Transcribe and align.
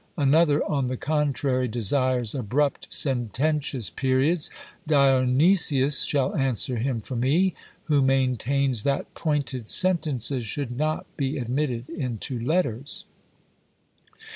Another, 0.17 0.63
on 0.67 0.87
the 0.87 0.97
contrary, 0.97 1.67
desires 1.67 2.33
abrupt 2.33 2.87
sententious 2.89 3.91
periods; 3.91 4.49
Dionysius 4.87 6.05
shall 6.05 6.35
answer 6.35 6.77
him 6.77 7.01
for 7.01 7.15
me, 7.15 7.53
who 7.83 8.01
maintains 8.01 8.81
that 8.81 9.13
pointed 9.13 9.69
sentences 9.69 10.43
should 10.43 10.75
not 10.75 11.05
be 11.17 11.37
admitted 11.37 11.87
into 11.87 12.39
letters. 12.39 13.05